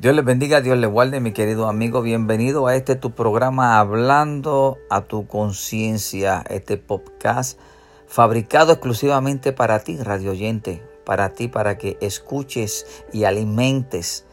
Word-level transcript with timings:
Dios 0.00 0.14
les 0.14 0.24
bendiga, 0.24 0.62
Dios 0.62 0.78
les 0.78 0.90
guarde, 0.90 1.20
mi 1.20 1.32
querido 1.32 1.68
amigo. 1.68 2.00
Bienvenido 2.00 2.66
a 2.66 2.74
este 2.74 2.96
tu 2.96 3.10
programa 3.10 3.78
Hablando 3.78 4.78
a 4.88 5.02
tu 5.02 5.26
conciencia, 5.26 6.42
este 6.48 6.78
podcast 6.78 7.58
fabricado 8.06 8.72
exclusivamente 8.72 9.52
para 9.52 9.80
ti, 9.80 9.98
radio 9.98 10.30
oyente, 10.30 10.82
para 11.04 11.34
ti, 11.34 11.48
para 11.48 11.76
que 11.76 11.98
escuches 12.00 12.86
y 13.12 13.24
alimentes 13.24 14.24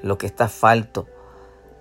lo 0.00 0.16
que 0.16 0.26
está 0.26 0.48
falto. 0.48 1.08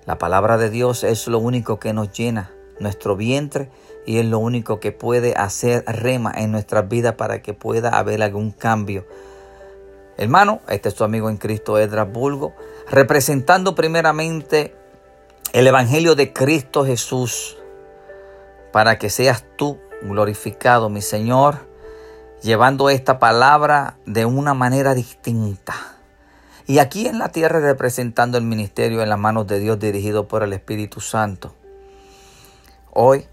La 0.08 0.18
palabra 0.18 0.58
de 0.58 0.72
Dios 0.72 1.04
es 1.04 1.28
lo 1.28 1.38
único 1.38 1.80
que 1.80 1.94
nos 1.94 2.12
llena 2.12 2.52
nuestro 2.80 3.16
vientre 3.16 3.70
y 4.08 4.18
es 4.18 4.26
lo 4.26 4.40
único 4.40 4.80
que 4.80 4.92
puede 4.92 5.36
hacer 5.36 5.84
rema 5.86 6.34
en 6.36 6.52
nuestras 6.52 6.90
vidas 6.90 7.14
para 7.14 7.44
que 7.44 7.54
pueda 7.54 7.90
haber 7.90 8.24
algún 8.24 8.50
cambio. 8.50 9.06
Hermano, 10.18 10.62
este 10.68 10.90
es 10.90 10.96
tu 10.96 11.04
amigo 11.04 11.30
en 11.30 11.38
Cristo, 11.38 11.78
Edras 11.78 12.12
Bulgo 12.12 12.56
representando 12.90 13.76
primeramente 13.76 14.76
el 15.54 15.68
Evangelio 15.68 16.16
de 16.16 16.34
Cristo 16.34 16.86
Jesús, 16.86 17.58
para 18.72 18.98
que 18.98 19.10
seas 19.10 19.44
tú 19.56 19.80
glorificado, 20.02 20.90
mi 20.90 21.02
Señor, 21.02 21.68
llevando 22.42 22.90
esta 22.90 23.20
palabra 23.20 23.98
de 24.06 24.26
una 24.26 24.54
manera 24.54 24.94
distinta. 24.94 25.74
Y 26.68 26.80
aquí 26.80 27.08
en 27.08 27.20
la 27.20 27.30
tierra 27.30 27.60
representando 27.60 28.38
el 28.38 28.44
ministerio 28.44 29.02
en 29.02 29.10
las 29.10 29.20
manos 29.20 29.48
de 29.48 29.60
Dios 29.60 29.80
dirigido 29.80 30.28
por 30.28 30.44
el 30.44 30.52
Espíritu 30.54 31.00
Santo. 31.00 31.54
Hoy 32.92 33.28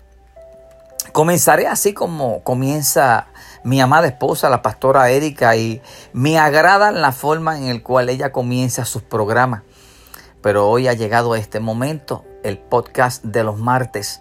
comenzaré 1.13 1.67
así 1.67 1.93
como 1.93 2.43
comienza 2.43 3.29
mi 3.65 3.81
amada 3.81 4.09
esposa, 4.09 4.51
la 4.51 4.63
pastora 4.63 5.11
Erika, 5.11 5.55
y 5.57 5.83
me 6.13 6.39
agrada 6.39 6.91
la 6.91 7.13
forma 7.13 7.59
en 7.59 7.75
la 7.75 7.83
cual 7.83 8.09
ella 8.09 8.33
comienza 8.33 8.85
sus 8.85 9.03
programas. 9.03 9.63
Pero 10.43 10.69
hoy 10.69 10.89
ha 10.89 10.95
llegado 10.95 11.37
este 11.37 11.61
momento, 11.61 12.25
el 12.43 12.59
podcast 12.59 13.23
de 13.23 13.45
los 13.45 13.59
martes. 13.59 14.21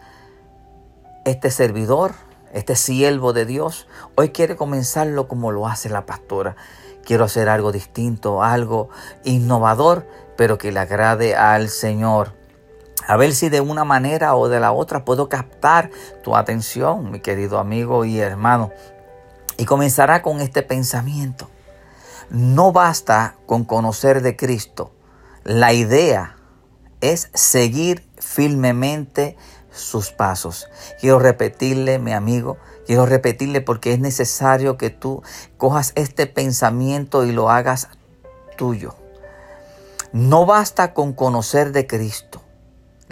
Este 1.25 1.49
servidor, 1.49 2.13
este 2.53 2.75
siervo 2.75 3.33
de 3.33 3.45
Dios, 3.45 3.87
hoy 4.15 4.29
quiere 4.29 4.55
comenzarlo 4.55 5.27
como 5.27 5.51
lo 5.51 5.67
hace 5.67 5.89
la 5.89 6.05
pastora. 6.05 6.55
Quiero 7.03 7.25
hacer 7.25 7.49
algo 7.49 7.71
distinto, 7.71 8.43
algo 8.43 8.89
innovador, 9.23 10.07
pero 10.37 10.57
que 10.57 10.71
le 10.71 10.79
agrade 10.79 11.35
al 11.35 11.69
Señor. 11.69 12.40
A 13.07 13.17
ver 13.17 13.33
si 13.33 13.49
de 13.49 13.61
una 13.61 13.83
manera 13.83 14.35
o 14.35 14.47
de 14.47 14.59
la 14.59 14.71
otra 14.71 15.03
puedo 15.03 15.27
captar 15.27 15.89
tu 16.23 16.35
atención, 16.35 17.11
mi 17.11 17.19
querido 17.19 17.59
amigo 17.59 18.05
y 18.05 18.19
hermano. 18.19 18.71
Y 19.57 19.65
comenzará 19.65 20.21
con 20.21 20.39
este 20.39 20.61
pensamiento. 20.63 21.49
No 22.29 22.71
basta 22.71 23.35
con 23.45 23.65
conocer 23.65 24.21
de 24.21 24.35
Cristo. 24.35 24.91
La 25.43 25.73
idea 25.73 26.37
es 27.01 27.29
seguir 27.33 28.07
firmemente 28.17 29.35
sus 29.71 30.11
pasos. 30.11 30.67
Quiero 30.99 31.19
repetirle, 31.19 31.99
mi 31.99 32.13
amigo, 32.13 32.57
quiero 32.85 33.05
repetirle 33.05 33.61
porque 33.61 33.93
es 33.93 33.99
necesario 33.99 34.77
que 34.77 34.89
tú 34.89 35.23
cojas 35.57 35.91
este 35.95 36.27
pensamiento 36.27 37.25
y 37.25 37.31
lo 37.31 37.49
hagas 37.49 37.89
tuyo. 38.57 38.95
No 40.13 40.45
basta 40.45 40.93
con 40.93 41.13
conocer 41.13 41.71
de 41.71 41.87
Cristo. 41.87 42.30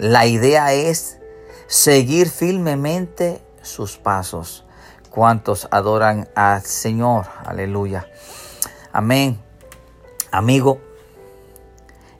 La 0.00 0.24
idea 0.24 0.72
es 0.72 1.18
seguir 1.66 2.30
firmemente 2.30 3.42
sus 3.60 3.98
pasos. 3.98 4.64
¿Cuántos 5.10 5.68
adoran 5.70 6.26
al 6.34 6.62
Señor? 6.62 7.26
Aleluya. 7.44 8.08
Amén. 8.94 9.38
Amigo, 10.30 10.80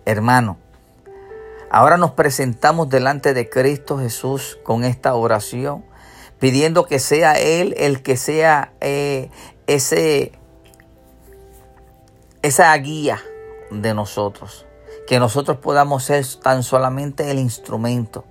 hermano, 0.05 0.59
ahora 1.71 1.97
nos 1.97 2.10
presentamos 2.10 2.91
delante 2.91 3.32
de 3.32 3.49
Cristo 3.49 3.99
Jesús 3.99 4.59
con 4.62 4.84
esta 4.84 5.15
oración, 5.15 5.82
pidiendo 6.38 6.84
que 6.84 6.99
sea 6.99 7.32
Él 7.32 7.75
el 7.78 8.03
que 8.03 8.19
sea 8.19 8.75
eh, 8.82 9.31
ese, 9.66 10.32
esa 12.43 12.76
guía 12.76 13.22
de 13.71 13.94
nosotros. 13.94 14.66
Que 15.10 15.19
nosotros 15.19 15.56
podamos 15.56 16.04
ser 16.04 16.25
tan 16.41 16.62
solamente 16.62 17.32
el 17.32 17.41
instrumento 17.41 18.25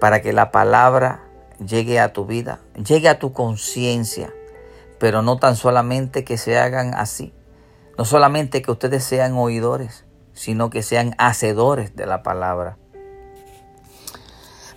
para 0.00 0.22
que 0.22 0.32
la 0.32 0.50
palabra 0.50 1.22
llegue 1.64 2.00
a 2.00 2.12
tu 2.12 2.26
vida, 2.26 2.58
llegue 2.74 3.08
a 3.08 3.20
tu 3.20 3.32
conciencia, 3.32 4.34
pero 4.98 5.22
no 5.22 5.38
tan 5.38 5.54
solamente 5.54 6.24
que 6.24 6.36
se 6.36 6.58
hagan 6.58 6.94
así, 6.94 7.32
no 7.96 8.04
solamente 8.04 8.60
que 8.60 8.72
ustedes 8.72 9.04
sean 9.04 9.34
oidores, 9.34 10.04
sino 10.32 10.68
que 10.68 10.82
sean 10.82 11.14
hacedores 11.16 11.94
de 11.94 12.06
la 12.06 12.24
palabra. 12.24 12.76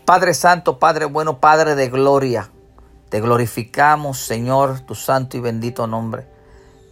Padre 0.05 0.35
Santo, 0.35 0.77
Padre 0.77 1.05
bueno, 1.05 1.39
Padre 1.39 1.73
de 1.73 1.89
gloria, 1.89 2.51
te 3.09 3.21
glorificamos, 3.21 4.19
Señor, 4.19 4.81
tu 4.81 4.93
santo 4.93 5.35
y 5.35 5.39
bendito 5.39 5.87
nombre. 5.87 6.27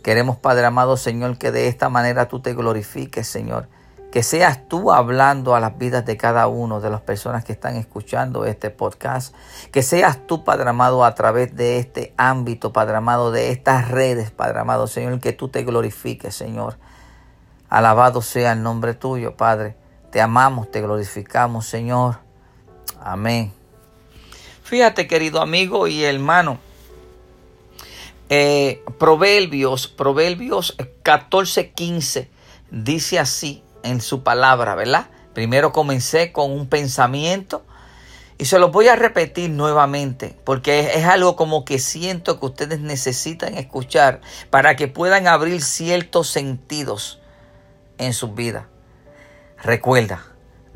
Queremos, 0.03 0.35
Padre 0.37 0.65
amado, 0.65 0.97
Señor, 0.97 1.37
que 1.37 1.51
de 1.51 1.67
esta 1.67 1.89
manera 1.89 2.27
tú 2.27 2.39
te 2.39 2.55
glorifiques, 2.55 3.27
Señor 3.27 3.67
que 4.15 4.23
seas 4.23 4.69
tú 4.69 4.93
hablando 4.93 5.55
a 5.55 5.59
las 5.59 5.77
vidas 5.77 6.05
de 6.05 6.15
cada 6.15 6.47
uno 6.47 6.79
de 6.79 6.89
las 6.89 7.01
personas 7.01 7.43
que 7.43 7.51
están 7.51 7.75
escuchando 7.75 8.45
este 8.45 8.69
podcast. 8.69 9.35
Que 9.73 9.83
seas 9.83 10.25
tú, 10.25 10.45
Padre 10.45 10.69
amado, 10.69 11.03
a 11.03 11.13
través 11.15 11.53
de 11.53 11.79
este 11.79 12.13
ámbito, 12.15 12.71
Padre 12.71 12.95
amado, 12.95 13.33
de 13.33 13.51
estas 13.51 13.91
redes, 13.91 14.31
Padre 14.31 14.59
amado, 14.59 14.87
Señor, 14.87 15.19
que 15.19 15.33
tú 15.33 15.49
te 15.49 15.65
glorifiques, 15.65 16.33
Señor. 16.33 16.77
Alabado 17.67 18.21
sea 18.21 18.53
el 18.53 18.63
nombre 18.63 18.93
tuyo, 18.93 19.35
Padre. 19.35 19.75
Te 20.11 20.21
amamos, 20.21 20.71
te 20.71 20.79
glorificamos, 20.79 21.65
Señor. 21.65 22.19
Amén. 23.03 23.51
Fíjate, 24.63 25.07
querido 25.07 25.41
amigo 25.41 25.87
y 25.87 26.05
hermano. 26.05 26.59
Eh, 28.29 28.81
Proverbios, 28.97 29.89
Proverbios 29.89 30.77
14, 31.03 31.71
15, 31.71 32.31
dice 32.71 33.19
así 33.19 33.61
en 33.85 34.01
su 34.01 34.23
palabra, 34.23 34.75
¿verdad? 34.75 35.07
Primero 35.33 35.71
comencé 35.71 36.31
con 36.31 36.51
un 36.51 36.67
pensamiento 36.67 37.63
y 38.37 38.45
se 38.45 38.59
los 38.59 38.71
voy 38.71 38.89
a 38.89 38.95
repetir 38.95 39.49
nuevamente 39.49 40.37
porque 40.43 40.91
es, 40.95 41.05
algo 41.05 41.35
como 41.35 41.63
que 41.63 41.79
siento 41.79 42.39
que 42.39 42.45
ustedes 42.47 42.79
necesitan 42.79 43.57
escuchar 43.57 44.21
para 44.49 44.75
que 44.75 44.87
puedan 44.87 45.27
abrir 45.27 45.61
ciertos 45.61 46.29
sentidos 46.29 47.19
en 47.97 48.13
su 48.13 48.33
vida. 48.33 48.67
Recuerda, 49.61 50.25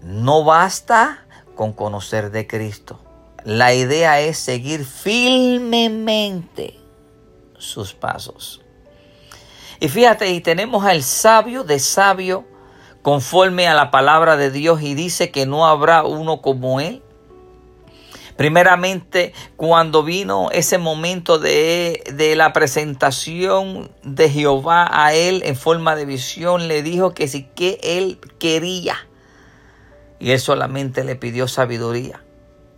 no 0.02 0.44
basta 0.44 1.26
con 1.56 1.74
conocer 1.74 2.32
de 2.32 2.48
Cristo. 2.48 3.00
La 3.44 3.74
idea 3.74 4.20
es 4.22 4.38
seguir 4.38 4.86
firmemente 4.86 6.80
sus 7.58 7.94
pasos. 7.94 8.62
Y 9.82 9.88
fíjate, 9.88 10.30
y 10.30 10.42
tenemos 10.42 10.86
al 10.86 11.04
sabio 11.04 11.64
de 11.64 11.80
sabio 11.80 12.46
conforme 13.02 13.68
a 13.68 13.74
la 13.74 13.92
palabra 13.92 14.38
de 14.38 14.52
Dios 14.52 14.82
y 14.82 14.94
dice 14.96 15.32
que 15.32 15.46
no 15.46 15.68
habrá 15.68 16.04
uno 16.04 16.42
como 16.42 16.80
Él. 16.80 17.02
Primeramente, 18.40 19.34
cuando 19.58 20.02
vino 20.02 20.48
ese 20.54 20.78
momento 20.78 21.40
de, 21.40 22.02
de, 22.14 22.38
la 22.38 22.54
presentación 22.54 23.92
de 24.04 24.30
Jehová 24.30 24.88
a 24.90 25.14
él 25.14 25.42
en 25.44 25.58
forma 25.58 25.98
de 25.98 26.06
visión, 26.06 26.70
le 26.70 26.82
dijo 26.82 27.14
que 27.14 27.28
sí 27.28 27.50
que 27.54 27.82
él 27.84 28.18
quería. 28.40 28.96
Y 30.20 30.32
él 30.32 30.40
solamente 30.40 31.04
le 31.04 31.18
pidió 31.18 31.50
sabiduría. 31.50 32.24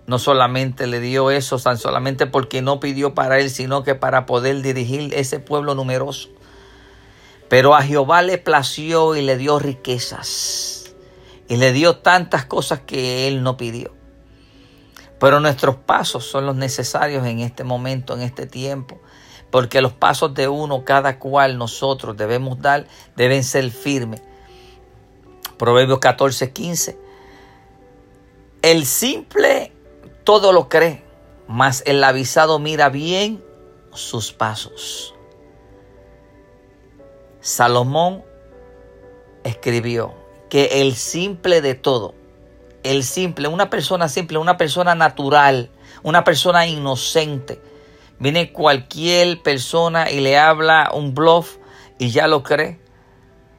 No 0.07 0.17
solamente 0.17 0.87
le 0.87 0.99
dio 0.99 1.29
eso, 1.29 1.59
tan 1.59 1.77
solamente 1.77 2.25
porque 2.25 2.63
no 2.63 2.79
pidió 2.79 3.13
para 3.13 3.39
él, 3.39 3.51
sino 3.51 3.83
que 3.83 3.93
para 3.93 4.25
poder 4.25 4.63
dirigir 4.63 5.13
ese 5.13 5.39
pueblo 5.39 5.75
numeroso. 5.75 6.29
Pero 7.51 7.75
a 7.75 7.81
Jehová 7.81 8.21
le 8.21 8.37
plació 8.37 9.13
y 9.17 9.21
le 9.21 9.35
dio 9.35 9.59
riquezas. 9.59 10.95
Y 11.49 11.57
le 11.57 11.73
dio 11.73 11.97
tantas 11.97 12.45
cosas 12.45 12.79
que 12.79 13.27
él 13.27 13.43
no 13.43 13.57
pidió. 13.57 13.93
Pero 15.19 15.41
nuestros 15.41 15.75
pasos 15.75 16.23
son 16.23 16.45
los 16.45 16.55
necesarios 16.55 17.25
en 17.27 17.41
este 17.41 17.65
momento, 17.65 18.13
en 18.13 18.21
este 18.21 18.47
tiempo. 18.47 19.01
Porque 19.49 19.81
los 19.81 19.91
pasos 19.91 20.33
de 20.33 20.47
uno, 20.47 20.85
cada 20.85 21.19
cual 21.19 21.57
nosotros 21.57 22.15
debemos 22.15 22.61
dar, 22.61 22.87
deben 23.17 23.43
ser 23.43 23.69
firmes. 23.69 24.21
Proverbios 25.57 25.99
14, 25.99 26.53
15. 26.53 26.97
El 28.61 28.85
simple 28.85 29.73
todo 30.23 30.53
lo 30.53 30.69
cree, 30.69 31.03
mas 31.49 31.83
el 31.85 32.01
avisado 32.01 32.59
mira 32.59 32.87
bien 32.87 33.43
sus 33.91 34.31
pasos. 34.31 35.15
Salomón 37.41 38.23
escribió 39.43 40.13
que 40.49 40.81
el 40.81 40.95
simple 40.95 41.61
de 41.61 41.75
todo, 41.75 42.13
el 42.83 43.03
simple, 43.03 43.47
una 43.47 43.69
persona 43.69 44.07
simple, 44.07 44.37
una 44.37 44.57
persona 44.57 44.95
natural, 44.95 45.69
una 46.03 46.23
persona 46.23 46.67
inocente, 46.67 47.59
viene 48.19 48.51
cualquier 48.51 49.41
persona 49.41 50.11
y 50.11 50.19
le 50.19 50.37
habla 50.37 50.91
un 50.93 51.15
bluff 51.15 51.57
y 51.97 52.11
ya 52.11 52.27
lo 52.27 52.43
cree. 52.43 52.79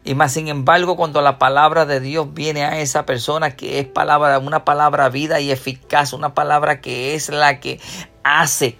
Y 0.05 0.15
más 0.15 0.33
sin 0.33 0.49
embargo, 0.49 0.97
cuando 0.97 1.21
la 1.21 1.39
palabra 1.39 1.87
de 1.87 2.01
Dios 2.01 2.35
viene 2.35 2.65
a 2.65 2.81
esa 2.81 3.07
persona 3.07 3.57
que 3.57 3.79
es 3.79 3.87
palabra, 3.87 4.39
una 4.39 4.65
palabra 4.65 5.09
vida 5.09 5.41
y 5.41 5.51
eficaz, 5.51 6.13
una 6.13 6.35
palabra 6.35 6.81
que 6.81 7.15
es 7.15 7.29
la 7.29 7.61
que 7.61 7.81
hace 8.25 8.79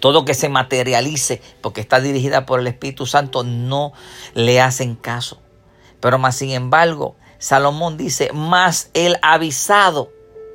todo 0.00 0.24
que 0.24 0.34
se 0.34 0.48
materialice, 0.48 1.40
porque 1.60 1.80
está 1.80 2.00
dirigida 2.00 2.46
por 2.46 2.60
el 2.60 2.66
Espíritu 2.66 3.06
Santo, 3.06 3.44
no 3.44 3.92
le 4.34 4.60
hacen 4.60 4.94
caso. 4.94 5.40
Pero 6.00 6.18
más 6.18 6.36
sin 6.36 6.50
embargo, 6.50 7.16
Salomón 7.38 7.96
dice, 7.96 8.30
más 8.32 8.90
el 8.94 9.18
avisado 9.22 10.10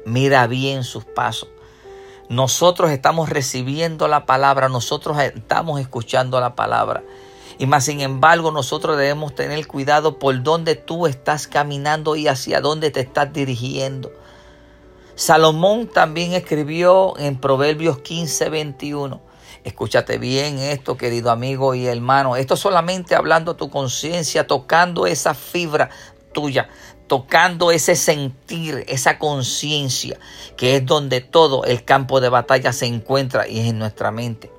mira 0.06 0.48
bien 0.48 0.84
sus 0.84 1.06
pasos. 1.06 1.50
Nosotros 2.30 2.92
estamos 2.92 3.30
recibiendo 3.30 4.08
la 4.08 4.26
palabra, 4.26 4.70
nosotros 4.70 5.20
estamos 5.20 5.82
escuchando 5.82 6.40
la 6.40 6.56
palabra. 6.56 7.04
Y 7.60 7.66
más 7.66 7.86
sin 7.86 8.00
embargo, 8.00 8.52
nosotros 8.52 8.98
debemos 8.98 9.36
tener 9.36 9.68
cuidado 9.68 10.18
por 10.18 10.42
dónde 10.42 10.76
tú 10.76 11.08
estás 11.08 11.48
caminando 11.48 12.16
y 12.16 12.28
hacia 12.28 12.62
dónde 12.62 12.90
te 12.90 13.02
estás 13.02 13.34
dirigiendo. 13.34 14.12
Salomón 15.16 15.88
también 15.88 16.34
escribió 16.34 17.18
en 17.18 17.40
Proverbios 17.40 18.00
15, 18.00 18.50
21. 18.50 19.31
Escúchate 19.64 20.18
bien 20.18 20.58
esto, 20.58 20.98
querido 20.98 21.30
amigo 21.30 21.76
y 21.76 21.86
hermano. 21.86 22.36
Esto 22.36 22.56
solamente 22.56 23.16
hablando 23.16 23.56
tu 23.56 23.70
conciencia, 23.70 24.48
tocando 24.48 25.06
esa 25.06 25.36
fibra 25.36 25.90
tuya, 26.34 26.70
tocando 27.08 27.72
ese 27.72 27.96
sentir, 27.96 28.84
esa 28.88 29.20
conciencia, 29.20 30.18
que 30.58 30.78
es 30.78 30.86
donde 30.86 31.22
todo 31.22 31.64
el 31.66 31.84
campo 31.84 32.22
de 32.22 32.30
batalla 32.30 32.74
se 32.74 32.88
encuentra 32.88 33.48
y 33.48 33.60
es 33.60 33.68
en 33.68 33.78
nuestra 33.78 34.12
mente. 34.12 34.52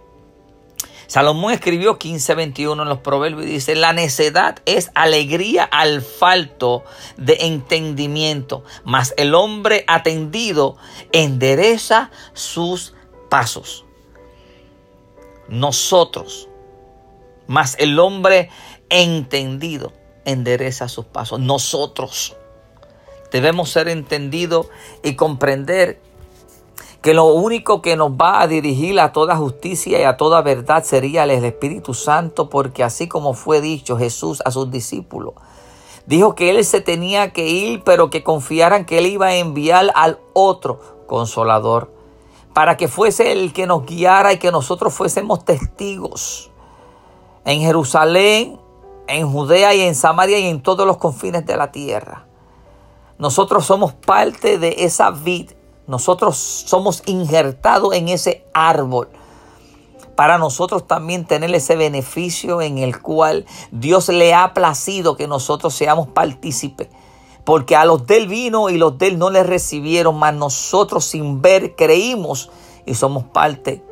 Salomón 1.09 1.53
escribió 1.53 1.99
15:21 1.99 2.83
en 2.83 2.89
los 2.89 2.99
proverbios 2.99 3.47
y 3.47 3.51
dice, 3.51 3.75
la 3.75 3.93
necedad 3.93 4.61
es 4.67 4.91
alegría 4.95 5.65
al 5.65 6.01
falto 6.01 6.85
de 7.17 7.39
entendimiento, 7.41 8.65
mas 8.85 9.13
el 9.17 9.35
hombre 9.35 9.85
atendido 9.89 10.77
endereza 11.11 12.11
sus 12.33 12.95
pasos. 13.29 13.85
Nosotros, 15.53 16.49
mas 17.47 17.77
el 17.79 17.99
hombre 17.99 18.49
entendido 18.89 19.93
endereza 20.25 20.89
sus 20.89 21.05
pasos. 21.05 21.41
Nosotros 21.41 22.35
debemos 23.31 23.69
ser 23.69 23.89
entendidos 23.89 24.69
y 25.03 25.15
comprender 25.15 26.01
que 27.03 27.13
lo 27.13 27.27
único 27.27 27.83
que 27.83 27.97
nos 27.97 28.13
va 28.13 28.41
a 28.41 28.47
dirigir 28.47 28.99
a 28.99 29.13
toda 29.13 29.37
justicia 29.37 30.01
y 30.01 30.05
a 30.05 30.17
toda 30.17 30.41
verdad 30.41 30.85
sería 30.85 31.25
el 31.25 31.45
Espíritu 31.45 31.93
Santo, 31.93 32.49
porque 32.49 32.83
así 32.83 33.07
como 33.07 33.35
fue 33.35 33.61
dicho 33.61 33.99
Jesús 33.99 34.41
a 34.47 34.51
sus 34.53 34.71
discípulos, 34.71 35.35
dijo 36.07 36.35
que 36.35 36.49
Él 36.49 36.65
se 36.65 36.81
tenía 36.81 37.35
que 37.35 37.47
ir, 37.47 37.83
pero 37.85 38.09
que 38.09 38.23
confiaran 38.23 38.87
que 38.87 38.97
Él 38.97 39.07
iba 39.07 39.27
a 39.27 39.37
enviar 39.37 39.93
al 39.95 40.19
otro 40.33 41.05
consolador, 41.07 41.93
para 42.55 42.77
que 42.77 42.89
fuese 42.89 43.33
el 43.33 43.53
que 43.53 43.67
nos 43.67 43.87
guiara 43.87 44.33
y 44.33 44.39
que 44.39 44.53
nosotros 44.53 44.93
fuésemos 44.95 45.45
testigos 45.45 46.51
en 47.45 47.61
Jerusalén, 47.61 48.61
en 49.07 49.31
Judea 49.31 49.75
y 49.75 49.81
en 49.81 49.95
Samaria 49.95 50.39
y 50.39 50.47
en 50.47 50.63
todos 50.63 50.87
los 50.87 50.99
confines 50.99 51.45
de 51.47 51.57
la 51.57 51.73
tierra. 51.73 52.27
Nosotros 53.19 53.65
somos 53.65 53.93
parte 53.93 54.59
de 54.59 54.77
esa 54.79 55.11
vida 55.11 55.55
nosotros 55.87 56.37
somos 56.37 57.03
injertados 57.07 57.93
en 57.95 58.09
ese 58.09 58.47
árbol 58.55 59.09
para 60.15 60.39
nosotros 60.39 60.87
también 60.87 61.27
tener 61.27 61.53
ese 61.55 61.75
beneficio 61.75 62.63
en 62.63 62.79
el 62.79 63.01
cual 63.01 63.47
Dios 63.73 64.09
le 64.09 64.35
ha 64.35 64.55
placido 64.55 65.17
que 65.17 65.27
nosotros 65.27 65.75
seamos 65.75 66.09
partícipes. 66.09 66.89
Porque 67.45 67.77
a 67.77 67.85
los 67.85 68.07
del 68.07 68.29
vino 68.29 68.71
y 68.71 68.79
los 68.79 68.99
del 68.99 69.19
no 69.19 69.31
le 69.31 69.43
recibieron, 69.43 70.19
mas 70.19 70.35
nosotros 70.35 71.05
sin 71.05 71.43
ver 71.43 71.75
creímos 71.75 72.51
y 72.87 72.95
somos 72.95 73.25
parte 73.25 73.83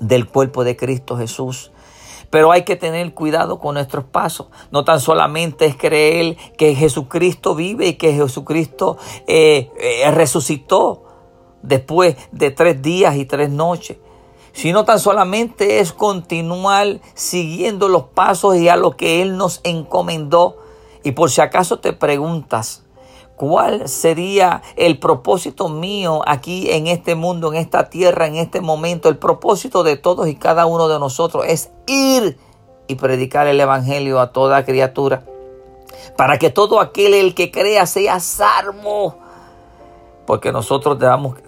del 0.00 0.26
cuerpo 0.26 0.64
de 0.64 0.76
Cristo 0.76 1.16
Jesús. 1.16 1.70
Pero 2.30 2.52
hay 2.52 2.62
que 2.62 2.76
tener 2.76 3.12
cuidado 3.12 3.58
con 3.58 3.74
nuestros 3.74 4.04
pasos. 4.04 4.46
No 4.70 4.84
tan 4.84 5.00
solamente 5.00 5.66
es 5.66 5.76
creer 5.76 6.36
que 6.56 6.74
Jesucristo 6.74 7.54
vive 7.54 7.88
y 7.88 7.94
que 7.94 8.12
Jesucristo 8.12 8.98
eh, 9.26 9.70
eh, 9.78 10.10
resucitó 10.12 11.04
después 11.62 12.16
de 12.32 12.50
tres 12.50 12.80
días 12.82 13.16
y 13.16 13.24
tres 13.24 13.50
noches, 13.50 13.98
sino 14.52 14.84
tan 14.84 14.98
solamente 14.98 15.80
es 15.80 15.92
continuar 15.92 17.00
siguiendo 17.14 17.88
los 17.88 18.04
pasos 18.04 18.56
y 18.56 18.68
a 18.68 18.76
lo 18.76 18.96
que 18.96 19.22
Él 19.22 19.36
nos 19.36 19.60
encomendó. 19.64 20.56
Y 21.02 21.12
por 21.12 21.30
si 21.30 21.40
acaso 21.40 21.78
te 21.78 21.92
preguntas, 21.92 22.82
¿cuál 23.36 23.88
sería 23.88 24.62
el 24.76 24.98
propósito 24.98 25.68
mío 25.68 26.22
aquí 26.26 26.70
en 26.70 26.86
este 26.86 27.14
mundo, 27.14 27.52
en 27.52 27.58
esta 27.58 27.88
tierra, 27.88 28.26
en 28.26 28.36
este 28.36 28.60
momento? 28.60 29.08
El 29.08 29.18
propósito 29.18 29.82
de 29.82 29.96
todos 29.96 30.28
y 30.28 30.34
cada 30.34 30.66
uno 30.66 30.88
de 30.88 30.98
nosotros 30.98 31.44
es 31.46 31.70
ir 31.86 32.38
y 32.86 32.96
predicar 32.96 33.46
el 33.46 33.60
Evangelio 33.60 34.20
a 34.20 34.32
toda 34.32 34.64
criatura, 34.64 35.24
para 36.16 36.38
que 36.38 36.50
todo 36.50 36.80
aquel 36.80 37.14
el 37.14 37.34
que 37.34 37.50
crea 37.50 37.86
sea 37.86 38.20
salvo 38.20 39.19
porque 40.30 40.52
nosotros 40.52 40.96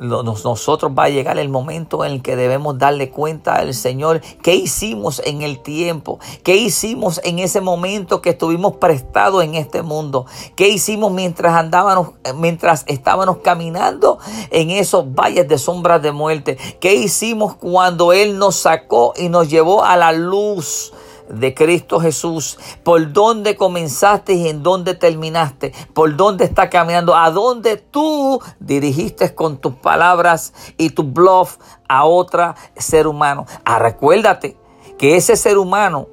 nosotros 0.00 0.92
va 0.98 1.04
a 1.04 1.08
llegar 1.08 1.38
el 1.38 1.48
momento 1.48 2.04
en 2.04 2.14
el 2.14 2.20
que 2.20 2.34
debemos 2.34 2.78
darle 2.78 3.10
cuenta 3.10 3.54
al 3.54 3.74
Señor 3.74 4.20
qué 4.42 4.56
hicimos 4.56 5.22
en 5.24 5.42
el 5.42 5.60
tiempo, 5.60 6.18
qué 6.42 6.56
hicimos 6.56 7.20
en 7.22 7.38
ese 7.38 7.60
momento 7.60 8.20
que 8.20 8.30
estuvimos 8.30 8.78
prestados 8.78 9.44
en 9.44 9.54
este 9.54 9.82
mundo, 9.82 10.26
qué 10.56 10.66
hicimos 10.66 11.12
mientras 11.12 11.54
andábamos, 11.54 12.14
mientras 12.34 12.82
estábamos 12.88 13.36
caminando 13.36 14.18
en 14.50 14.70
esos 14.70 15.14
valles 15.14 15.46
de 15.46 15.58
sombras 15.58 16.02
de 16.02 16.10
muerte, 16.10 16.58
qué 16.80 16.96
hicimos 16.96 17.54
cuando 17.54 18.12
Él 18.12 18.36
nos 18.36 18.56
sacó 18.56 19.12
y 19.16 19.28
nos 19.28 19.48
llevó 19.48 19.84
a 19.84 19.96
la 19.96 20.10
luz 20.10 20.92
de 21.28 21.54
Cristo 21.54 22.00
Jesús, 22.00 22.58
por 22.82 23.12
dónde 23.12 23.56
comenzaste 23.56 24.34
y 24.34 24.48
en 24.48 24.62
dónde 24.62 24.94
terminaste, 24.94 25.72
por 25.94 26.16
dónde 26.16 26.44
está 26.44 26.70
caminando, 26.70 27.14
a 27.14 27.30
dónde 27.30 27.76
tú 27.76 28.40
dirigiste 28.60 29.34
con 29.34 29.58
tus 29.58 29.74
palabras 29.74 30.52
y 30.76 30.90
tu 30.90 31.04
bluff 31.04 31.56
a 31.88 32.04
otro 32.04 32.54
ser 32.76 33.06
humano. 33.06 33.46
Ah, 33.64 33.78
recuérdate 33.78 34.56
que 34.98 35.16
ese 35.16 35.36
ser 35.36 35.58
humano, 35.58 36.08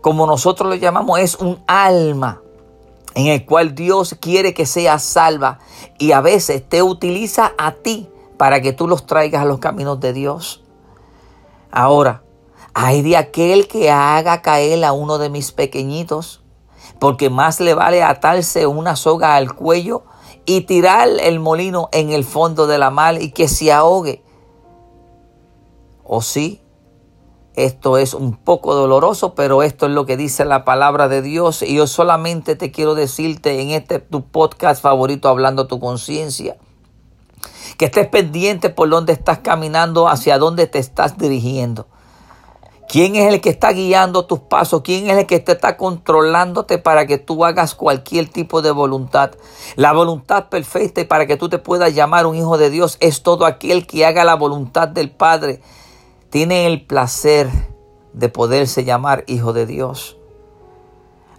como 0.00 0.26
nosotros 0.26 0.68
lo 0.70 0.76
llamamos, 0.76 1.18
es 1.20 1.34
un 1.36 1.58
alma 1.66 2.40
en 3.14 3.28
el 3.28 3.46
cual 3.46 3.74
Dios 3.74 4.14
quiere 4.20 4.52
que 4.52 4.66
sea 4.66 4.98
salva 4.98 5.58
y 5.98 6.12
a 6.12 6.20
veces 6.20 6.68
te 6.68 6.82
utiliza 6.82 7.54
a 7.56 7.72
ti 7.72 8.08
para 8.36 8.60
que 8.60 8.74
tú 8.74 8.86
los 8.86 9.06
traigas 9.06 9.42
a 9.42 9.46
los 9.46 9.58
caminos 9.58 10.00
de 10.00 10.12
Dios. 10.12 10.62
Ahora, 11.70 12.22
hay 12.78 13.00
de 13.00 13.16
aquel 13.16 13.68
que 13.68 13.90
haga 13.90 14.42
caer 14.42 14.84
a 14.84 14.92
uno 14.92 15.16
de 15.16 15.30
mis 15.30 15.50
pequeñitos, 15.50 16.42
porque 16.98 17.30
más 17.30 17.58
le 17.58 17.72
vale 17.72 18.02
atarse 18.02 18.66
una 18.66 18.96
soga 18.96 19.34
al 19.36 19.54
cuello 19.54 20.04
y 20.44 20.60
tirar 20.60 21.08
el 21.22 21.40
molino 21.40 21.88
en 21.92 22.10
el 22.10 22.22
fondo 22.22 22.66
de 22.66 22.76
la 22.76 22.90
mar 22.90 23.22
y 23.22 23.30
que 23.30 23.48
se 23.48 23.72
ahogue. 23.72 24.22
O 26.04 26.20
sí, 26.20 26.60
esto 27.54 27.96
es 27.96 28.12
un 28.12 28.36
poco 28.36 28.74
doloroso, 28.74 29.34
pero 29.34 29.62
esto 29.62 29.86
es 29.86 29.92
lo 29.92 30.04
que 30.04 30.18
dice 30.18 30.44
la 30.44 30.66
palabra 30.66 31.08
de 31.08 31.22
Dios. 31.22 31.62
Y 31.62 31.76
yo 31.76 31.86
solamente 31.86 32.56
te 32.56 32.72
quiero 32.72 32.94
decirte 32.94 33.62
en 33.62 33.70
este 33.70 34.00
tu 34.00 34.26
podcast 34.26 34.82
favorito, 34.82 35.30
hablando 35.30 35.66
tu 35.66 35.80
conciencia, 35.80 36.58
que 37.78 37.86
estés 37.86 38.08
pendiente 38.08 38.68
por 38.68 38.90
dónde 38.90 39.14
estás 39.14 39.38
caminando, 39.38 40.08
hacia 40.08 40.36
dónde 40.36 40.66
te 40.66 40.78
estás 40.78 41.16
dirigiendo. 41.16 41.86
¿Quién 42.88 43.16
es 43.16 43.32
el 43.32 43.40
que 43.40 43.50
está 43.50 43.72
guiando 43.72 44.26
tus 44.26 44.38
pasos? 44.38 44.82
¿Quién 44.82 45.10
es 45.10 45.18
el 45.18 45.26
que 45.26 45.40
te 45.40 45.52
está 45.52 45.76
controlándote 45.76 46.78
para 46.78 47.06
que 47.06 47.18
tú 47.18 47.44
hagas 47.44 47.74
cualquier 47.74 48.28
tipo 48.28 48.62
de 48.62 48.70
voluntad? 48.70 49.32
La 49.74 49.92
voluntad 49.92 50.48
perfecta 50.48 51.00
y 51.00 51.04
para 51.04 51.26
que 51.26 51.36
tú 51.36 51.48
te 51.48 51.58
puedas 51.58 51.94
llamar 51.94 52.26
un 52.26 52.36
hijo 52.36 52.58
de 52.58 52.70
Dios 52.70 52.96
es 53.00 53.22
todo 53.22 53.44
aquel 53.44 53.86
que 53.86 54.06
haga 54.06 54.24
la 54.24 54.36
voluntad 54.36 54.86
del 54.86 55.10
Padre. 55.10 55.60
Tiene 56.30 56.66
el 56.66 56.86
placer 56.86 57.50
de 58.12 58.28
poderse 58.28 58.84
llamar 58.84 59.24
hijo 59.26 59.52
de 59.52 59.66
Dios. 59.66 60.16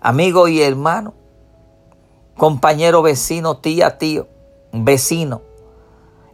Amigo 0.02 0.50
y 0.50 0.62
hermano, 0.62 1.14
compañero, 2.36 3.02
vecino, 3.02 3.58
tía, 3.58 3.98
tío, 3.98 4.28
vecino. 4.74 5.42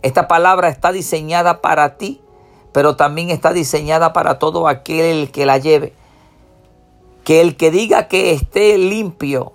Esta 0.02 0.28
palabra 0.28 0.70
está 0.70 0.92
diseñada 0.92 1.62
para 1.62 1.98
ti 1.98 2.23
pero 2.74 2.96
también 2.96 3.30
está 3.30 3.54
diseñada 3.54 4.12
para 4.12 4.40
todo 4.40 4.68
aquel 4.68 5.32
que 5.32 5.46
la 5.46 5.58
lleve. 5.60 5.94
Que 7.24 7.40
el 7.40 7.56
que 7.56 7.72
diga 7.72 8.10
que 8.10 8.32
esté 8.32 8.78
limpio 8.78 9.54